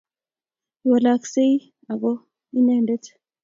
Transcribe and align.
I 0.83 0.85
wallaksei 0.91 1.55
ako 1.91 2.11
ko 2.17 2.23
inendet 2.57 3.03
I 3.09 3.13